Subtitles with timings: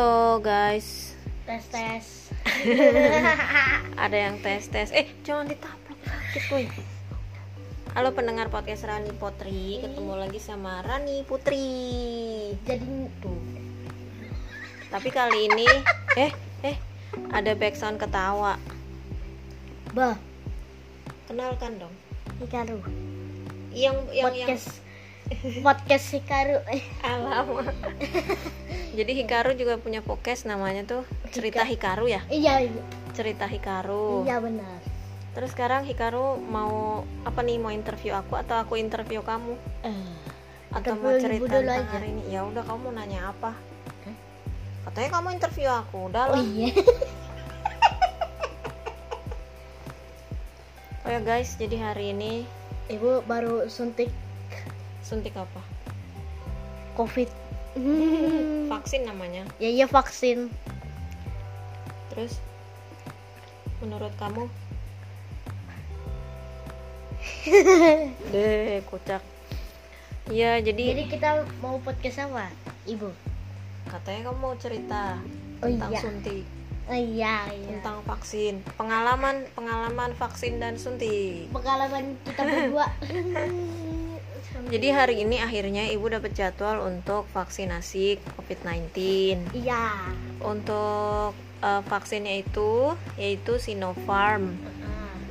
[0.00, 1.12] Halo guys,
[1.44, 2.32] tes tes
[4.08, 4.88] ada yang tes tes.
[4.96, 6.64] Eh jangan ditaplok sakit woi.
[7.92, 11.68] Halo pendengar podcast Rani Potri, ketemu lagi sama Rani Putri.
[12.64, 13.44] jadi tuh
[14.88, 15.68] Tapi kali ini,
[16.16, 16.32] eh
[16.64, 16.80] eh
[17.36, 18.56] ada background ketawa.
[19.92, 20.16] bah
[21.28, 21.92] Kenalkan dong.
[22.40, 22.80] Hikaru
[23.76, 24.80] Yang yang podcast
[25.40, 26.60] podcast Hikaru
[27.00, 27.72] alamak.
[28.92, 32.20] Jadi Hikaru juga punya podcast namanya tuh Cerita Hikaru ya.
[32.28, 32.82] iya iya
[33.16, 34.26] Cerita Hikaru.
[34.28, 34.80] iya benar
[35.30, 39.54] Terus sekarang Hikaru mau apa nih mau interview aku atau aku interview kamu?
[39.86, 39.96] eh
[40.70, 41.92] atau mau cerita dulu tentang aja.
[41.98, 43.58] hari ini ya udah kamu mau nanya apa
[44.06, 44.16] Hah?
[44.86, 46.70] katanya kamu interview aku udah oh lah iya
[51.02, 52.46] oh ya guys jadi hari ini
[52.86, 54.14] ibu baru suntik
[55.10, 55.58] suntik apa?
[56.94, 57.26] Covid.
[58.70, 59.42] Vaksin namanya.
[59.58, 60.46] Ya iya vaksin.
[62.14, 62.38] Terus?
[63.82, 64.46] Menurut kamu?
[68.32, 69.22] Deh kocak.
[70.30, 72.46] Iya jadi, jadi kita mau podcast apa
[72.86, 73.10] ibu?
[73.90, 75.18] Katanya kamu mau cerita
[75.58, 75.98] Oh tentang iya.
[75.98, 76.46] suntik.
[76.86, 77.82] Oh iya iya.
[77.82, 78.62] Tentang vaksin.
[78.78, 81.50] Pengalaman pengalaman vaksin dan suntik.
[81.50, 82.86] Pengalaman kita berdua
[84.70, 88.94] Jadi hari ini akhirnya ibu dapat jadwal untuk vaksinasi COVID-19.
[89.58, 89.98] iya
[90.38, 94.54] Untuk eh, vaksinnya itu yaitu Sinopharm.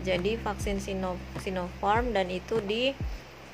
[0.04, 2.92] Jadi vaksin Sino Sinopharm dan itu di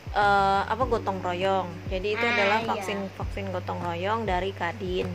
[0.09, 1.69] eh, apa gotong royong.
[1.93, 2.69] Jadi itu Ah, adalah iya.
[2.73, 5.05] vaksin vaksin gotong royong dari Kadin.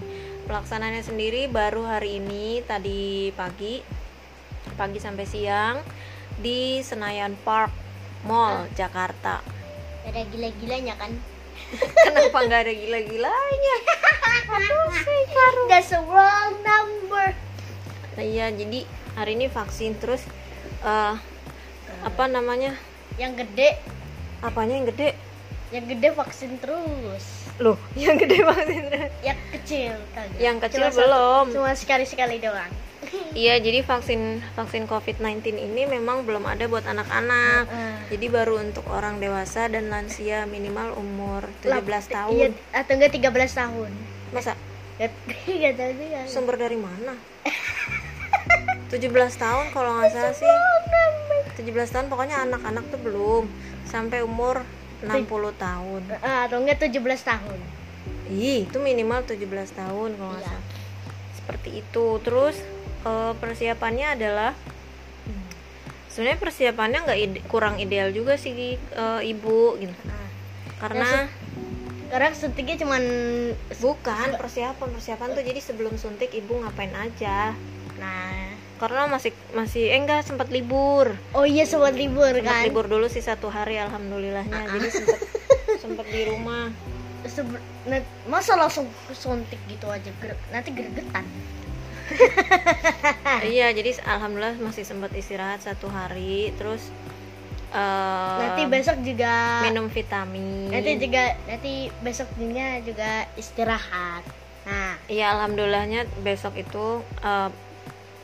[0.47, 3.83] Pelaksanaannya sendiri baru hari ini tadi pagi
[4.79, 5.83] pagi sampai siang
[6.39, 7.75] di Senayan Park
[8.23, 9.60] Mall Jakarta.
[10.03, 11.13] Ada gila-gilanya kan
[12.05, 13.75] Kenapa nggak ada gila-gilanya?
[15.69, 17.31] that's a wrong number
[18.17, 20.21] iya, jadi hari ini vaksin terus
[20.81, 21.15] eh,
[22.01, 22.75] apa namanya?
[23.17, 23.77] yang gede
[24.41, 25.11] Apanya yang gede?
[25.71, 27.25] yang gede vaksin terus
[27.57, 28.85] Loh, yang gede vaksin.
[29.23, 31.45] yang kecil kagak Yang kecil Cuma satu- belum.
[31.55, 32.73] cuma sekali sekali doang
[33.31, 37.67] Iya, jadi vaksin vaksin COVID-19 ini memang belum ada buat anak-anak.
[37.67, 37.95] Heeh.
[38.11, 42.35] Jadi baru untuk orang dewasa dan lansia minimal umur 17 tahun.
[42.35, 43.91] iya atau enggak 13 tahun
[44.31, 44.59] Masa
[44.97, 45.15] Gak,
[45.63, 47.15] gak tahu juga sumber dari mana?
[48.91, 49.01] 17
[49.37, 50.51] tahun kalau nggak salah sih.
[51.57, 53.45] 17 tahun pokoknya anak-anak tuh belum
[53.85, 54.67] sampai umur
[55.01, 56.03] 60 tahun.
[56.19, 57.59] Ah, atau enggak 17 tahun
[58.29, 59.41] Ih, itu minimal 17
[59.73, 60.51] tahun kalau nggak Iya.
[60.51, 60.65] salah.
[61.35, 62.07] Seperti itu.
[62.21, 62.57] Terus
[63.03, 64.53] eh, persiapannya adalah
[66.07, 69.95] sebenarnya persiapannya nggak ide- kurang ideal juga sih eh, ibu gitu.
[70.05, 70.27] nah,
[70.79, 71.09] Karena
[72.11, 73.03] sekarang suntiknya cuman
[73.79, 77.55] bukan persiapan persiapan tuh jadi sebelum suntik ibu ngapain aja.
[77.97, 78.51] nah
[78.81, 81.13] Karena masih masih eh enggak sempat libur.
[81.31, 84.67] oh iya sobat libur Sempat kan libur dulu sih satu hari alhamdulillahnya.
[84.67, 85.19] Jadi sempat
[85.79, 86.73] sempat di rumah.
[87.23, 91.23] Sebe- na- masa langsung suntik gitu aja Ger- nanti gregetan
[93.55, 96.91] iya jadi alhamdulillah masih sempat istirahat satu hari terus
[97.71, 100.71] eh, nanti besok juga minum vitamin.
[100.75, 104.27] Nanti juga nanti besoknya juga istirahat.
[104.67, 104.95] Nah.
[105.07, 107.49] Iya alhamdulillahnya besok itu eh,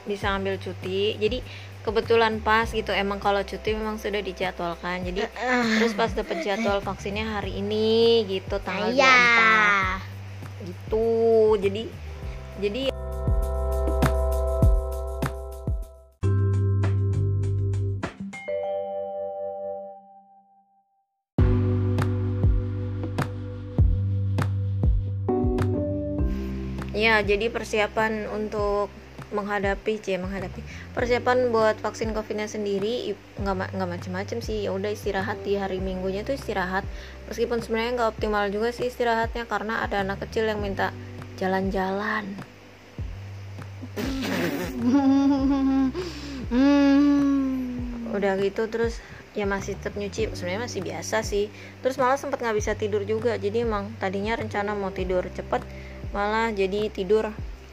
[0.07, 1.15] bisa ambil cuti.
[1.19, 1.43] Jadi
[1.87, 5.07] kebetulan pas gitu emang kalau cuti memang sudah dijadwalkan.
[5.07, 5.63] Jadi Ah.
[5.79, 10.03] terus pas dapet jadwal vaksinnya hari ini gitu tanggal iya.
[10.67, 11.09] 24 gitu.
[11.63, 11.83] Jadi
[12.57, 12.83] jadi
[27.16, 28.93] Ya, jadi persiapan untuk
[29.32, 30.60] menghadapi c menghadapi.
[30.93, 34.69] Persiapan buat vaksin covidnya sendiri nggak nggak macem-macem sih.
[34.69, 36.85] Ya udah istirahat di hari minggunya tuh istirahat.
[37.32, 40.93] Meskipun sebenarnya nggak optimal juga sih istirahatnya karena ada anak kecil yang minta
[41.41, 42.37] jalan-jalan.
[46.52, 48.12] Hmm.
[48.12, 49.00] udah gitu terus
[49.32, 50.37] ya masih tetap nyuci.
[50.37, 51.49] Sebenarnya masih biasa sih.
[51.81, 53.41] Terus malah sempat nggak bisa tidur juga.
[53.41, 55.64] Jadi emang tadinya rencana mau tidur cepet
[56.11, 57.31] malah jadi tidur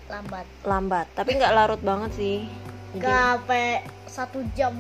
[0.10, 0.46] lambat.
[0.66, 1.08] lambat.
[1.18, 2.38] Tapi nggak larut banget sih.
[2.98, 3.66] Gak jadi sampai
[4.06, 4.74] satu jam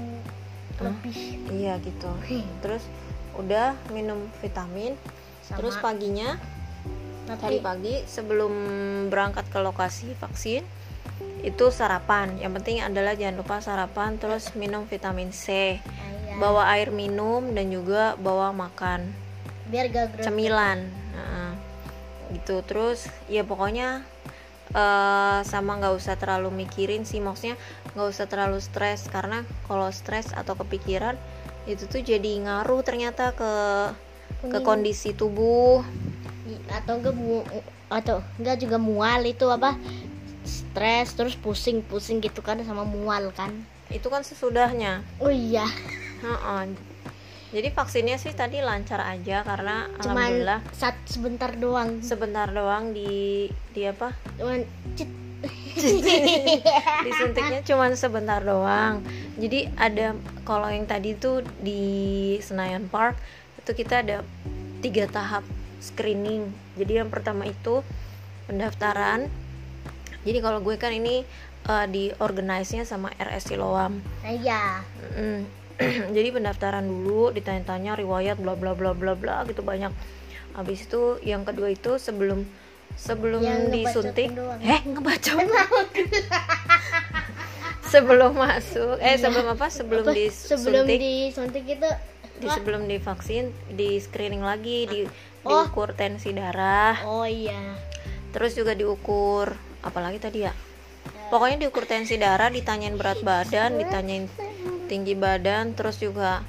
[0.78, 1.18] lebih.
[1.50, 2.10] Iya gitu.
[2.62, 2.84] Terus
[3.38, 4.94] udah minum vitamin.
[5.44, 6.40] Sama terus paginya
[7.24, 8.52] nanti tadi pagi sebelum
[9.08, 10.64] berangkat ke lokasi vaksin
[11.44, 12.40] itu sarapan.
[12.40, 15.48] Yang penting adalah jangan lupa sarapan terus minum vitamin C.
[15.50, 15.76] Ah,
[16.34, 16.40] iya.
[16.40, 19.12] bawa air minum dan juga bawa makan.
[19.68, 20.88] Biar gak cemilan.
[20.88, 21.33] Heeh.
[22.32, 22.64] Gitu.
[22.64, 24.06] Terus ya pokoknya
[24.72, 27.20] eh, sama nggak usah terlalu mikirin sih.
[27.20, 27.60] Maksudnya
[27.98, 29.10] nggak usah terlalu stres.
[29.12, 31.20] Karena kalau stres atau kepikiran
[31.64, 33.54] itu tuh jadi ngaruh ternyata ke
[34.44, 34.64] ke Kuning.
[34.64, 35.84] kondisi tubuh.
[36.68, 37.48] Atau enggak mu-
[37.88, 39.80] atau enggak juga mual itu apa
[40.44, 43.52] stres terus pusing-pusing gitu kan sama mual kan.
[43.88, 45.06] Itu kan sesudahnya.
[45.24, 45.64] Oh iya.
[46.20, 46.76] Heeh.
[47.54, 52.02] Jadi vaksinnya sih tadi lancar aja karena cuman alhamdulillah saat sebentar doang.
[52.02, 53.46] sebentar doang di
[53.78, 54.10] di apa?
[54.42, 54.66] Cuman
[54.98, 55.10] cit.
[57.06, 59.06] Disuntiknya cuman sebentar doang.
[59.38, 60.18] Jadi ada
[60.48, 63.20] kalau yang tadi tuh di Senayan Park
[63.62, 64.26] itu kita ada
[64.82, 65.46] tiga tahap
[65.78, 66.50] screening.
[66.74, 67.86] Jadi yang pertama itu
[68.50, 69.30] pendaftaran.
[70.24, 71.28] Jadi kalau gue kan ini
[71.68, 74.00] uh, di organize-nya sama RS Siloam.
[74.24, 74.82] Iya.
[75.20, 75.63] Mm.
[76.16, 79.92] jadi pendaftaran dulu ditanya-tanya riwayat bla bla bla bla bla gitu banyak.
[80.54, 82.46] Habis itu yang kedua itu sebelum
[82.94, 84.30] sebelum Yang disuntik
[84.62, 85.50] eh ngebacot
[87.94, 89.66] sebelum masuk eh sebelum apa?
[89.74, 91.90] Sebelum Apa, sebelum disuntik disuntik itu
[92.38, 95.00] di sebelum divaksin di screening lagi di
[95.44, 95.68] Oh.
[95.68, 97.04] diukur tensi darah.
[97.04, 97.76] Oh iya.
[98.32, 99.52] Terus juga diukur
[99.84, 100.56] apalagi tadi ya?
[101.28, 104.32] Pokoknya diukur tensi darah ditanyain berat badan ditanyain
[104.88, 106.44] tinggi badan terus juga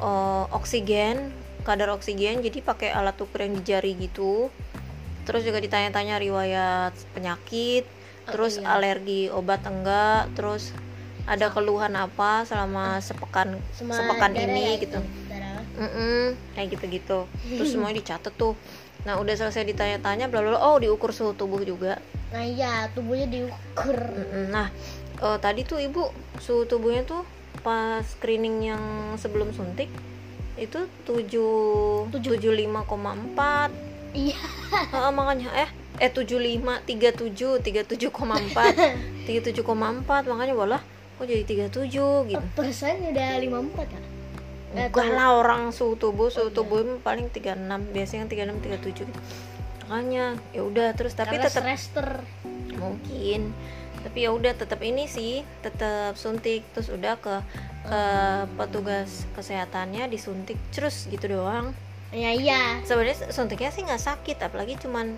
[0.00, 4.50] eh, oksigen kadar oksigen jadi pakai alat ukur yang di jari gitu.
[5.22, 7.86] Terus juga ditanya-tanya riwayat penyakit
[8.22, 8.78] terus iya.
[8.78, 10.70] alergi obat enggak terus
[11.26, 14.98] ada keluhan apa selama sepekan Sama sepekan ini ya, gitu.
[14.98, 15.62] itu, darah.
[15.78, 17.18] Mm-mm, kayak gitu-gitu.
[17.30, 18.58] Terus semuanya dicatat tuh.
[19.06, 22.02] Nah udah selesai ditanya-tanya bla bla bla, oh diukur suhu tubuh juga.
[22.34, 23.98] Nah iya tubuhnya diukur.
[23.98, 24.70] Mm-mm, nah
[25.22, 26.10] eh, tadi tuh ibu
[26.42, 27.22] suhu tubuhnya tuh
[27.62, 28.84] pas screening yang
[29.16, 29.88] sebelum suntik
[30.58, 32.52] itu tujuh tujuh.
[32.52, 33.72] lima koma empat.
[34.12, 34.36] Iya.
[35.16, 38.76] Makanya eh eh tujuh lima tiga tujuh tiga tujuh koma empat.
[39.26, 40.82] tiga tujuh koma empat makanya walah
[41.16, 42.44] kok jadi tiga tujuh gitu.
[42.58, 44.02] Persen udah 54 ya
[44.72, 46.56] enggak lah orang suhu tubuh suhu iya.
[46.56, 49.20] tubuh paling 36 biasanya 36 37 gitu.
[49.84, 52.24] Makanya ya udah terus tapi Karena tetap
[52.80, 53.52] mungkin
[54.02, 56.66] tapi ya udah tetap ini sih tetap suntik.
[56.74, 57.34] Terus udah ke
[57.82, 58.02] ke
[58.54, 61.72] petugas kesehatannya disuntik terus gitu doang.
[62.12, 62.82] Ya iya.
[62.84, 65.16] Sebenarnya suntiknya sih nggak sakit apalagi cuman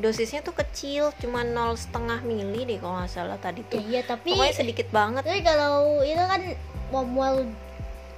[0.00, 3.78] dosisnya tuh kecil cuman nol setengah mili deh kalau nggak salah tadi tuh.
[3.78, 5.22] Iya tapi pokoknya sedikit banget.
[5.22, 6.42] tapi kalau itu kan
[6.90, 7.46] mual-mual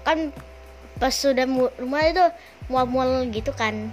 [0.07, 0.31] kan
[0.97, 1.45] pas sudah
[1.77, 2.25] rumah itu
[2.71, 3.91] mual-mual gitu kan.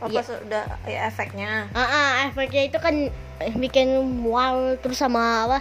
[0.00, 0.22] Apa Iya.
[0.24, 1.68] sudah ya efeknya.
[1.76, 3.12] Ah ah, efeknya itu kan
[3.58, 5.58] bikin mual terus sama apa?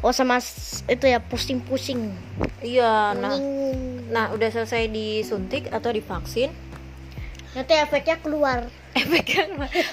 [0.00, 0.40] Oh sama
[0.88, 2.12] itu ya pusing-pusing.
[2.64, 3.36] Iya nah.
[4.10, 6.50] Nah, udah selesai disuntik atau divaksin,
[7.54, 8.66] nanti efeknya keluar.
[8.98, 9.46] Efeknya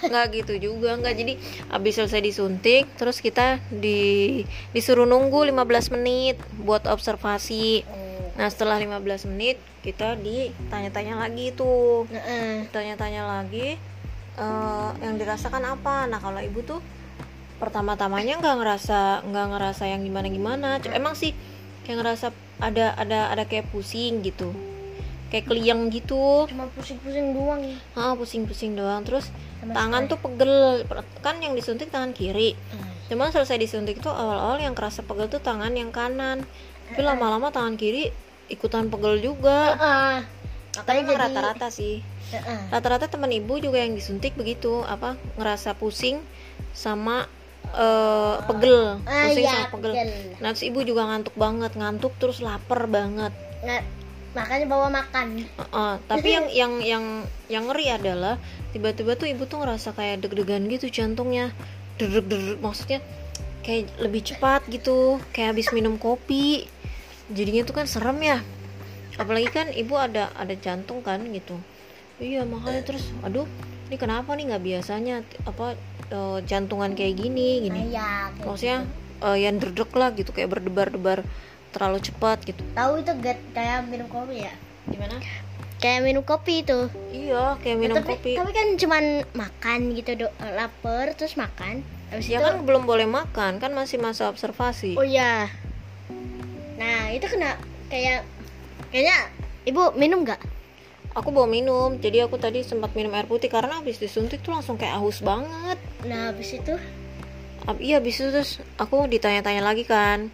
[0.10, 1.14] nggak gitu juga, nggak.
[1.14, 1.34] Jadi
[1.70, 4.42] habis selesai disuntik, terus kita di
[4.74, 7.86] disuruh nunggu 15 menit buat observasi.
[8.42, 12.10] Nah, setelah 15 menit kita ditanya-tanya lagi tuh,
[12.74, 13.78] tanya-tanya lagi
[14.38, 16.06] eh, yang dirasakan apa.
[16.06, 16.80] Nah, kalau ibu tuh
[17.58, 20.78] pertama-tamanya nggak ngerasa nggak ngerasa yang gimana-gimana.
[20.82, 21.34] Cuma Emang sih
[21.84, 22.28] kayak ngerasa
[22.62, 24.54] ada ada ada kayak pusing gitu,
[25.30, 26.50] kayak keliang gitu.
[26.50, 27.62] cuma pusing-pusing doang
[27.98, 29.02] ah pusing-pusing doang.
[29.06, 29.30] Terus
[29.62, 30.86] Sama tangan tuh pegel.
[31.26, 32.54] Kan yang disuntik tangan kiri.
[32.54, 32.96] Hmm.
[33.08, 36.44] cuman selesai disuntik tuh awal-awal yang kerasa pegel tuh tangan yang kanan.
[36.92, 38.12] Tapi lama-lama tangan kiri
[38.52, 39.76] ikutan pegel juga.
[39.80, 40.37] Ah, tapi
[40.78, 41.96] makanya emang jadi rata-rata sih.
[42.36, 46.22] Ah, rata-rata teman ibu juga yang disuntik begitu apa ngerasa pusing
[46.72, 47.26] sama
[47.74, 49.02] eh, pegel.
[49.04, 49.94] Ah, pusing iya, sama pegel.
[49.98, 50.10] pegel.
[50.44, 53.34] nah terus ibu juga ngantuk banget ngantuk terus lapar banget.
[53.66, 53.84] Nggak
[54.38, 55.28] makanya bawa makan.
[55.50, 57.06] Heeh, tapi yang yang yang
[57.50, 58.38] yang ngeri adalah
[58.70, 61.56] tiba-tiba tuh ibu tuh ngerasa kayak deg-degan gitu jantungnya.
[61.98, 63.02] Deg-deg maksudnya
[63.66, 66.70] kayak lebih cepat gitu kayak habis minum kopi.
[67.28, 68.40] Jadinya tuh kan serem ya
[69.18, 71.58] apalagi kan ibu ada ada jantung kan gitu.
[72.18, 73.46] Iya makanya terus aduh
[73.90, 75.78] ini kenapa nih nggak biasanya apa
[76.10, 77.94] eh, jantungan kayak gini gini.
[77.94, 78.80] Ayah kayak maksudnya
[79.26, 81.26] eh, yang derdek lah gitu kayak berdebar-debar
[81.74, 82.62] terlalu cepat gitu.
[82.74, 84.54] Tahu itu get kayak minum kopi ya?
[84.88, 85.20] Gimana?
[85.78, 86.90] Kayak minum kopi itu.
[87.14, 88.32] Iya kayak minum tapi, kopi.
[88.34, 89.04] tapi kan cuman
[89.38, 91.86] makan gitu do lapar terus makan.
[92.10, 94.96] Habis Ya itu kan belum boleh makan, kan masih masa observasi.
[94.96, 95.52] oh iya.
[96.80, 97.60] Nah itu kena
[97.92, 98.24] kayak
[98.90, 99.18] kayaknya
[99.64, 100.40] ibu minum nggak
[101.18, 104.78] Aku bawa minum, jadi aku tadi sempat minum air putih karena habis disuntik tuh langsung
[104.78, 105.82] kayak haus banget.
[106.06, 106.78] nah habis itu
[107.66, 110.30] Ab- Iya, habis itu terus aku ditanya-tanya lagi kan.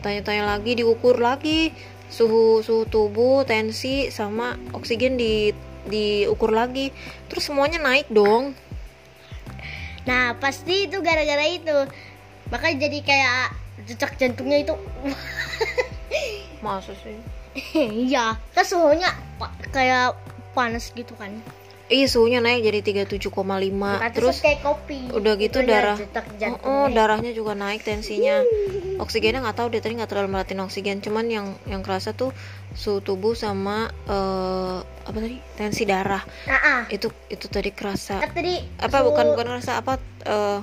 [0.00, 1.76] Tanya-tanya lagi, diukur lagi
[2.08, 5.52] suhu suhu tubuh, tensi sama oksigen di
[5.84, 6.88] diukur lagi.
[7.28, 8.56] Terus semuanya naik dong.
[10.08, 11.72] nah pasti itu gara-gara itu
[12.48, 13.44] makanya jadi kayak
[13.88, 14.74] detak jantungnya itu
[16.64, 17.16] masa sih
[17.74, 18.34] iya.
[18.50, 19.10] Kan suhunya
[19.70, 20.14] kayak
[20.52, 21.30] panas gitu kan.
[21.84, 25.04] Iya suhunya naik jadi 37,5 Pantesan Terus kayak kopi.
[25.12, 25.98] udah gitu Itunya darah
[26.56, 28.40] oh, oh, darahnya juga naik tensinya.
[28.96, 31.04] Oksigennya nggak tahu deh tadi nggak terlalu merhatiin oksigen.
[31.04, 32.32] Cuman yang yang kerasa tuh
[32.72, 35.36] suhu tubuh sama eh, apa tadi?
[35.54, 36.24] Tensi darah.
[36.48, 36.88] Ah.
[36.88, 38.16] itu itu tadi kerasa.
[38.16, 40.60] Kan tadi apa suhu- bukan bukan kerasa apa eh,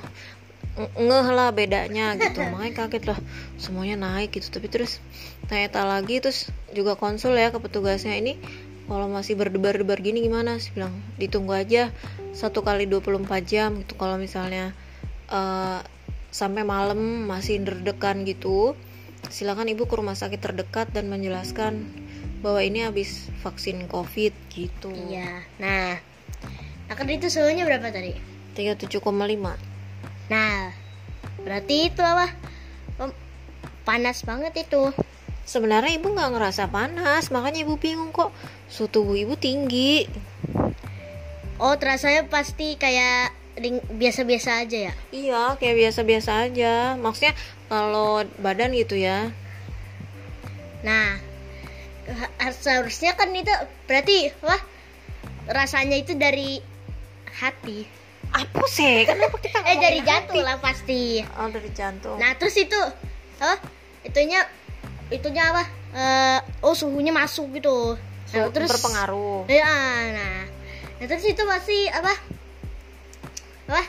[0.73, 2.41] nge- ngeh lah bedanya gitu.
[2.49, 3.19] Makanya kaget lah.
[3.61, 4.49] Semuanya naik gitu.
[4.49, 4.97] Tapi terus
[5.51, 8.39] tanya lagi terus juga konsul ya ke petugasnya ini
[8.87, 10.55] kalau masih berdebar-debar gini gimana?
[10.63, 11.91] Sih bilang ditunggu aja
[12.31, 14.71] satu kali 24 jam gitu kalau misalnya
[15.27, 15.79] eh,
[16.31, 18.79] sampai malam masih derdekan gitu
[19.27, 21.83] silakan ibu ke rumah sakit terdekat dan menjelaskan
[22.41, 24.95] bahwa ini habis vaksin covid gitu.
[25.11, 25.43] Iya.
[25.59, 25.99] Nah
[26.87, 28.15] nah kan itu suhunya berapa tadi?
[28.55, 29.03] 37,5
[30.31, 30.71] nah
[31.43, 32.31] berarti itu apa?
[33.83, 34.91] Panas banget itu
[35.43, 38.31] Sebenarnya ibu nggak ngerasa panas, makanya ibu bingung kok
[38.67, 40.07] suhu tubuh ibu tinggi.
[41.57, 43.29] oh terasanya pasti kayak
[43.91, 46.73] biasa-biasa aja ya Iya, kayak biasa-biasa aja.
[46.95, 49.29] Maksudnya kalau badan gitu ya.
[50.81, 51.21] Nah,
[52.09, 53.53] ha- seharusnya kan itu
[53.85, 54.57] berarti wah
[55.45, 56.57] rasanya itu dari
[57.37, 57.85] hati.
[58.31, 59.05] Apa sih?
[59.05, 60.47] Kenapa kita Eh dari jantung hati?
[60.47, 61.01] lah pasti.
[61.37, 62.17] Oh, dari jantung.
[62.17, 62.79] Nah, terus itu
[63.37, 63.61] apa?
[64.01, 64.41] Itunya
[65.11, 65.63] itunya apa?
[65.91, 67.99] Eh, oh suhunya masuk gitu.
[68.31, 69.43] Nah, terus berpengaruh.
[69.51, 69.67] Ya,
[70.15, 70.47] nah.
[70.97, 72.13] Nah, terus itu masih apa?
[73.67, 73.83] Apa?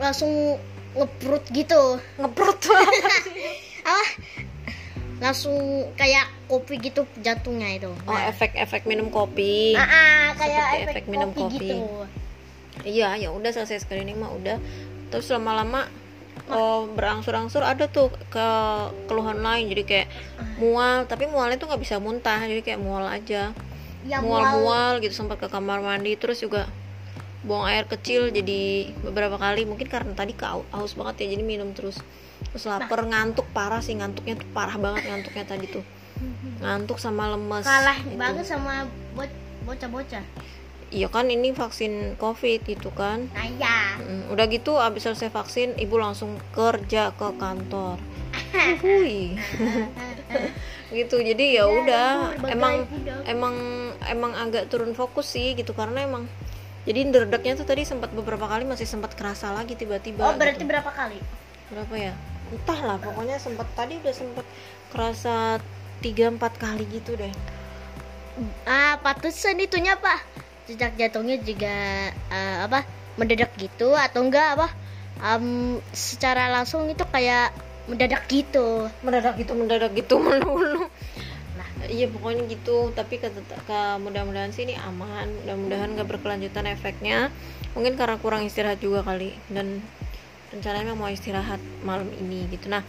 [0.00, 0.56] Langsung
[0.96, 2.00] ngeprut gitu.
[2.16, 2.72] Ngeprut tuh
[3.88, 4.04] apa?
[5.20, 7.92] Langsung kayak kopi gitu jantungnya itu.
[8.08, 9.76] Oh, efek-efek minum kopi.
[9.76, 11.68] Ah, ah, kayak Seperti efek, efek minum kopi, kopi.
[11.68, 11.78] gitu.
[12.84, 14.56] Iya, ya udah selesai screening mah udah.
[15.12, 15.86] Terus lama-lama
[16.50, 18.48] oh, berangsur-angsur ada tuh ke
[19.08, 19.70] keluhan lain.
[19.70, 20.08] Jadi kayak
[20.60, 22.40] mual tapi mualnya tuh nggak bisa muntah.
[22.42, 23.54] Jadi kayak mual aja.
[24.04, 24.44] Ya, mual.
[24.44, 26.14] mual-mual gitu sempat ke kamar mandi.
[26.20, 26.68] Terus juga
[27.44, 29.64] buang air kecil jadi beberapa kali.
[29.64, 32.00] Mungkin karena tadi kau haus banget ya jadi minum terus.
[32.52, 33.96] Terus lapar ngantuk parah sih.
[33.96, 35.84] Ngantuknya tuh parah banget ngantuknya tadi tuh.
[36.60, 37.64] Ngantuk sama lemes.
[37.64, 38.16] Kalah Itu.
[38.20, 38.84] banget sama
[39.16, 40.24] bo- bocah-bocah.
[40.94, 43.98] Iya kan ini vaksin covid gitu kan Nah, ya.
[43.98, 47.98] Mm, udah gitu abis selesai vaksin ibu langsung kerja ke kantor
[48.82, 49.34] Hui.
[50.90, 52.74] gitu jadi ya udah berbagai emang
[53.26, 53.54] emang
[54.06, 56.30] emang agak turun fokus sih gitu karena emang
[56.84, 60.70] jadi derdeknya tuh tadi sempat beberapa kali masih sempat kerasa lagi tiba-tiba Oh, berarti gitu.
[60.70, 61.18] berapa kali?
[61.66, 62.12] berapa ya
[62.46, 64.46] entahlah pokoknya sempat tadi udah sempat
[64.88, 65.58] kerasa
[65.98, 67.32] tiga empat kali gitu deh
[68.64, 70.18] Ah, patusan itunya apa?
[70.64, 71.76] Jejak jantungnya juga
[72.10, 72.84] eh, apa?
[73.20, 74.68] Mendadak gitu atau enggak apa?
[75.22, 77.54] Em, secara langsung itu kayak
[77.84, 78.88] mendadak gitu.
[79.04, 80.88] mendadak gitu mendadak gitu melulu.
[81.54, 82.90] Nah iya pokoknya gitu.
[82.96, 83.28] Tapi ke,
[83.68, 85.28] ke mudah-mudahan sih ini aman.
[85.44, 87.28] Mudah-mudahan gak berkelanjutan efeknya.
[87.76, 89.36] Mungkin karena kurang istirahat juga kali.
[89.52, 89.84] Dan
[90.54, 92.72] rencananya mau istirahat malam ini gitu.
[92.72, 92.82] Nah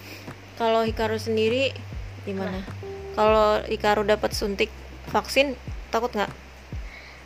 [0.55, 1.75] kalau Hikaru sendiri
[2.23, 2.63] gimana?
[3.13, 4.71] Kalau Hikaru dapat suntik
[5.11, 5.53] vaksin
[5.91, 6.31] takut nggak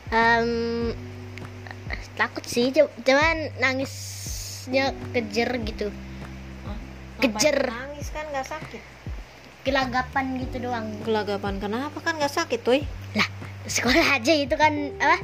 [0.10, 0.50] Em,
[2.16, 5.88] takut sih, cu- cuman nangisnya kejer gitu.
[7.20, 7.68] Kejer.
[7.68, 8.82] Nangis kan nggak sakit
[9.62, 10.88] Gelagapan gitu doang.
[11.04, 12.80] gelagapan kenapa kan nggak sakit tuh
[13.12, 13.28] Lah,
[13.68, 15.20] sekolah aja itu kan apa?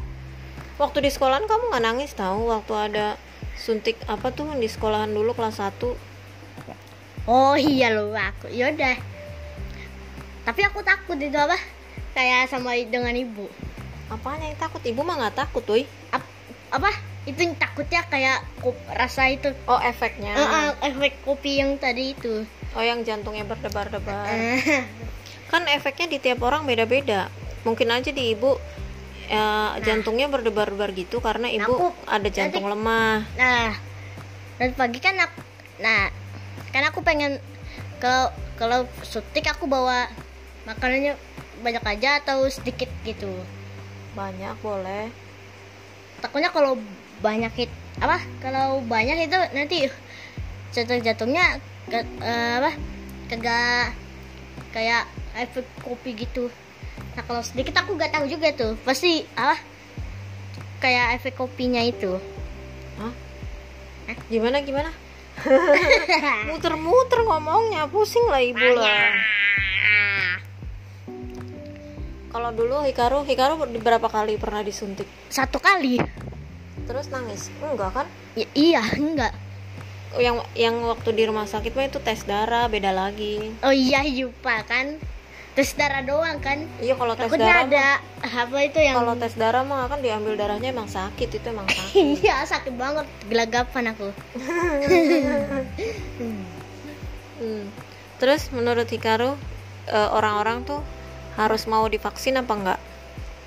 [0.76, 3.16] waktu di sekolahan kamu nggak nangis tahu waktu ada
[3.56, 5.72] suntik apa tuh di sekolahan dulu kelas 1
[7.26, 8.52] Oh iya loh aku.
[8.52, 9.00] Yaudah.
[10.44, 11.58] Tapi aku takut itu apa?
[12.14, 13.50] Kayak sama dengan ibu.
[14.08, 16.30] Apanya yang takut ibu mah nggak takut tuh Ap-
[16.72, 16.92] apa?
[17.26, 19.50] Itu yang takutnya kayak kop, rasa itu.
[19.66, 22.46] oh efeknya Eh, eh, efek kopi yang tadi itu.
[22.72, 24.28] oh yang jantungnya berdebar-debar
[25.46, 27.32] kan efeknya di tiap orang beda-beda
[27.64, 28.60] mungkin aja di ibu
[29.26, 33.72] ya, jantungnya berdebar-debar gitu karena ibu Aku- ada jantung lemah nah,
[34.56, 35.40] dan pagi kan aku,
[35.80, 36.12] nah,
[36.70, 37.40] kan aku pengen
[37.98, 40.12] kalau kalau suntik aku bawa
[40.64, 41.16] makanannya
[41.58, 43.32] banyak aja atau sedikit gitu.
[44.16, 45.12] Banyak boleh.
[46.24, 46.80] Takutnya kalau
[47.20, 48.24] banyak it, apa?
[48.40, 49.92] Kalau banyak itu nanti
[50.72, 51.60] jatuh jatuhnya
[51.92, 52.72] ke, eh, apa?
[53.28, 53.94] Kagak
[54.72, 55.04] kayak
[55.36, 56.48] efek kopi gitu.
[57.16, 58.80] Nah kalau sedikit aku gak tahu juga tuh.
[58.88, 59.60] Pasti apa?
[60.80, 62.16] Kayak efek kopinya itu.
[63.00, 63.14] Hah?
[64.32, 64.92] gimana gimana?
[66.48, 69.12] Muter-muter ngomongnya pusing lah ibu lah
[72.36, 75.96] kalau dulu Hikaru Hikaru berapa kali pernah disuntik satu kali
[76.84, 79.32] terus nangis enggak kan Ya, iya, enggak.
[80.18, 84.60] yang yang waktu di rumah sakit mah itu tes darah beda lagi Oh iya, lupa
[84.64, 84.96] kan.
[85.56, 86.68] Tes darah doang kan.
[86.78, 90.70] iya kalau tes darah ada apa itu yang kalau tes darah mah kan diambil darahnya
[90.70, 93.08] emang sakit itu emang sakit Iya, sakit banget.
[93.26, 94.08] Gelagapan aku.
[97.36, 97.68] Hmm.
[98.16, 99.36] terus menurut Hikaru
[99.88, 100.80] eh, orang-orang tuh
[101.36, 102.80] harus mau divaksin apa enggak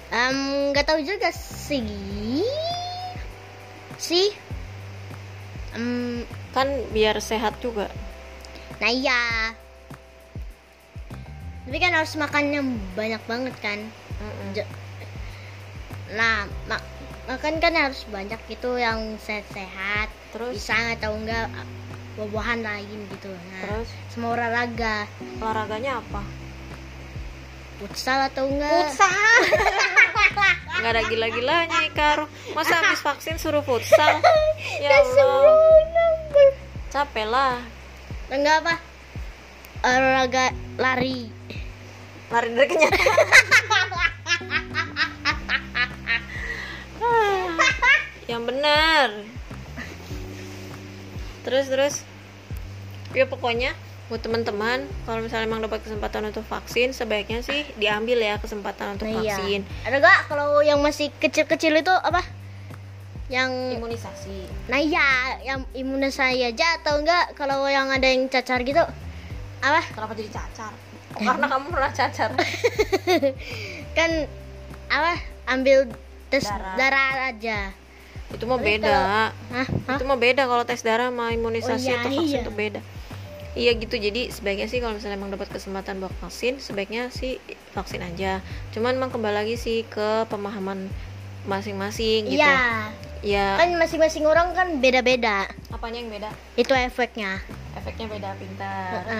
[0.08, 2.40] Em, nggak tahu juga sih.
[3.94, 4.32] Sih.
[5.72, 7.88] Em, kan biar sehat juga
[8.78, 9.52] nah iya.
[11.66, 12.64] Tapi kan harus makannya
[12.94, 13.76] banyak banget kan.
[14.16, 14.48] Mm-mm.
[14.54, 14.72] Ja-
[16.08, 16.88] Nah, mak-
[17.28, 20.08] makan kan harus banyak gitu yang sehat-sehat.
[20.32, 20.56] Terus?
[20.56, 21.52] Pisang atau enggak
[22.16, 23.28] buah-buahan lain gitu.
[23.28, 23.88] Nah, Terus?
[24.08, 25.04] semua olahraga.
[25.36, 26.24] olahraganya apa
[27.78, 28.90] Futsal atau enggak?
[28.90, 29.10] futsal.
[30.78, 34.18] Nggak ada gila-gilanya Hikaru masa habis vaksin suruh futsal?
[34.82, 35.54] Ya Allah.
[36.90, 37.62] capek lah.
[38.30, 38.74] Enggak apa?
[39.86, 41.30] Olahraga lari.
[42.28, 42.98] lari dari kenyataan
[48.30, 49.08] yang benar.
[51.46, 52.02] Terus terus.
[53.16, 53.72] Ya pokoknya
[54.08, 59.04] buat teman-teman kalau misalnya emang dapat kesempatan untuk vaksin sebaiknya sih diambil ya kesempatan untuk
[59.04, 59.36] Nah, iya.
[59.36, 62.24] vaksin Ada gak kalau yang masih kecil-kecil itu apa?
[63.28, 65.04] Yang imunisasi nah iya,
[65.44, 68.80] yang imunisasi aja atau enggak kalau yang ada yang cacar gitu?
[69.60, 69.80] Apa?
[69.92, 70.72] kenapa jadi cacar
[71.12, 72.30] oh, karena kamu pernah cacar
[73.96, 74.10] Kan
[74.88, 75.12] apa?
[75.44, 75.84] Ambil
[76.28, 76.76] tes Darah.
[76.76, 77.72] darah, aja.
[78.28, 79.30] itu mah Tapi beda Hah?
[79.52, 79.96] Hah?
[79.96, 82.44] itu mah beda kalau tes darah sama imunisasi Oh, iya, atau vaksin iya.
[82.44, 82.80] itu beda
[83.58, 87.42] iya gitu jadi sebaiknya sih kalau misalnya emang dapat kesempatan buat vaksin sebaiknya sih
[87.74, 88.38] vaksin aja.
[88.70, 90.86] Cuman emang kembali lagi sih ke pemahaman
[91.50, 92.38] masing-masing gitu.
[92.38, 92.94] Iya.
[93.18, 95.50] ya Kan masing-masing orang kan beda-beda.
[95.74, 96.30] apanya yang beda?
[96.54, 97.42] Itu efeknya.
[97.74, 99.02] efeknya beda pintar.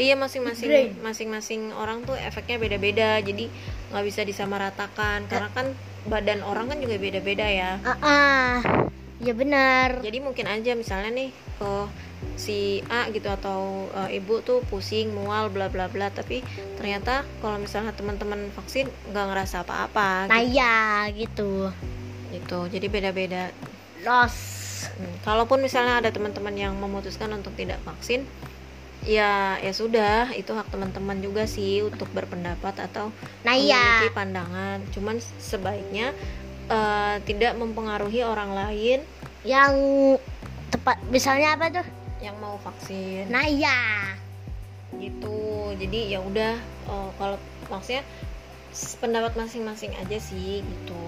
[0.00, 3.52] Iya masing-masing masing-masing orang tuh efeknya beda-beda jadi
[3.92, 5.28] nggak bisa disamaratakan.
[5.28, 5.76] Karena kan
[6.08, 7.76] badan orang kan juga beda-beda ya.
[7.84, 8.64] Ah,
[9.20, 10.00] ya benar.
[10.00, 11.28] jadi mungkin aja misalnya nih
[11.60, 11.70] ke
[12.40, 16.40] si A gitu atau e, ibu tuh pusing mual bla bla bla tapi
[16.80, 20.76] ternyata kalau misalnya teman-teman vaksin nggak ngerasa apa-apa Nah gitu, iya
[21.12, 21.52] gitu.
[22.32, 22.58] gitu.
[22.72, 23.52] jadi beda-beda
[24.00, 24.36] Los.
[24.96, 28.24] Hmm, kalaupun misalnya ada teman-teman yang memutuskan untuk tidak vaksin
[29.04, 33.12] ya ya sudah itu hak teman-teman juga sih untuk berpendapat atau
[33.44, 33.76] Nah iya.
[33.76, 36.12] memiliki pandangan cuman sebaiknya
[36.68, 39.00] eh, tidak mempengaruhi orang lain
[39.40, 39.72] Yang
[40.68, 41.86] tepat misalnya apa tuh?
[42.20, 44.14] Yang mau vaksin Nah iya.
[44.92, 45.36] gitu
[45.74, 46.54] jadi ya udah
[46.86, 48.02] eh, kalau maksudnya
[48.96, 51.02] pendapat masing-masing aja sih gitu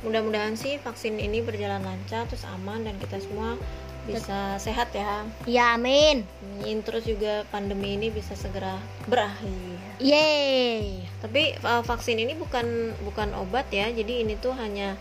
[0.00, 3.58] mudah-mudahan sih vaksin ini berjalan lancar terus aman dan kita semua
[4.04, 6.24] bisa sehat ya Ya amin.
[6.54, 6.80] Amin.
[6.80, 11.02] terus juga pandemi ini bisa segera berakhir Yeay.
[11.18, 12.64] tapi eh, vaksin ini bukan
[13.02, 14.94] bukan obat ya jadi ini tuh hanya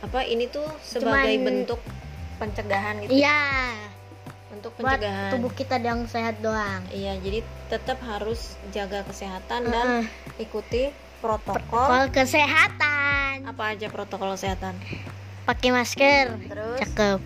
[0.00, 1.80] apa ini tuh sebagai Cuman- bentuk
[2.36, 3.40] pencegahan gitu Iya.
[4.54, 6.82] Untuk Buat pencegahan tubuh kita yang sehat doang.
[6.94, 10.04] Iya, jadi tetap harus jaga kesehatan dan Heeh.
[10.40, 11.58] ikuti protokol.
[11.60, 13.48] Protokol kesehatan.
[13.48, 14.78] Apa aja protokol kesehatan?
[15.44, 16.38] Pakai masker.
[16.48, 16.78] Terus?
[16.80, 17.20] Cakep.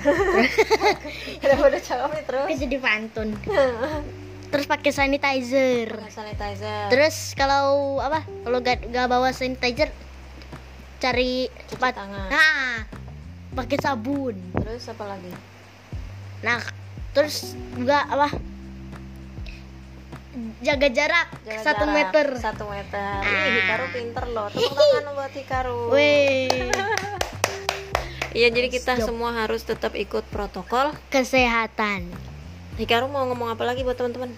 [1.44, 2.46] Kenapa udah cakep nih terus?
[2.48, 3.28] Oke jadi pantun.
[4.50, 5.86] Terus pakai sanitizer.
[5.94, 6.90] Pakai sanitizer.
[6.90, 8.26] Terus kalau apa?
[8.26, 9.94] Kalau gak, gak bawa sanitizer
[10.98, 11.92] cari Cuci tempat.
[11.94, 12.28] tangan.
[12.28, 12.74] Nah,
[13.54, 14.34] pakai sabun.
[14.58, 15.30] Terus apa lagi?
[16.40, 16.60] Nah,
[17.10, 18.28] terus juga apa?
[20.60, 21.96] Jaga jarak Jaga satu jarak.
[21.96, 22.26] meter.
[22.38, 23.18] Satu meter.
[23.18, 23.24] Ah.
[23.26, 24.48] Ih, Hikaru pinter loh.
[24.48, 25.80] Tepuk tangan buat Hikaru.
[28.30, 29.04] Iya, jadi kita Siap.
[29.04, 30.94] semua harus tetap ikut protokol.
[31.08, 32.06] kesehatan.
[32.76, 34.30] Hikaru mau ngomong apa lagi buat teman-teman?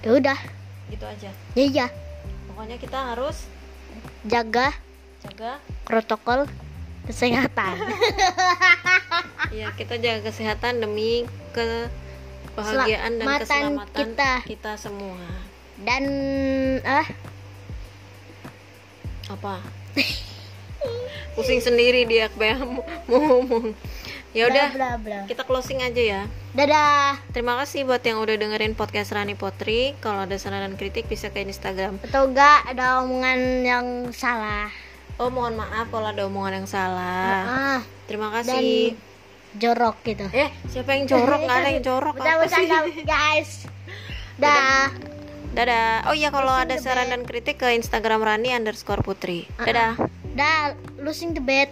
[0.00, 0.38] Ya udah,
[0.86, 1.30] Gitu aja.
[1.52, 1.86] ya iya.
[2.46, 3.44] Pokoknya kita harus
[4.22, 4.70] Jaga
[5.20, 6.46] jaga protokol
[7.12, 7.76] kesehatan.
[9.52, 14.32] Iya, kita jaga kesehatan demi kebahagiaan dan Selamatan keselamatan kita.
[14.48, 15.20] kita semua.
[15.76, 16.04] Dan
[16.88, 17.04] ah,
[19.28, 19.60] Apa?
[21.36, 22.80] Pusing sendiri dia mau
[23.12, 23.76] ngomong.
[24.32, 24.72] Ya udah,
[25.28, 26.22] kita closing aja ya.
[26.56, 27.20] Dadah.
[27.36, 29.92] Terima kasih buat yang udah dengerin podcast Rani Potri.
[30.00, 32.00] Kalau ada saran dan kritik bisa ke Instagram.
[32.00, 34.72] Atau enggak ada omongan yang salah.
[35.16, 37.36] Oh, mohon maaf kalau ada omongan yang salah.
[37.44, 38.96] Ah, Terima dan kasih.
[39.54, 40.26] jorok gitu.
[40.32, 41.40] Eh, siapa yang jorok?
[41.44, 42.14] Nggak ada yang jorok.
[42.16, 42.66] Apa sih?
[42.66, 43.50] Bercanda guys.
[44.36, 44.88] Dah.
[45.52, 46.08] Dadah.
[46.08, 49.44] Oh iya, kalau ada saran dan kritik ke Instagram Rani underscore Putri.
[49.60, 50.00] Dadah.
[50.32, 51.68] Dah, losing the bet.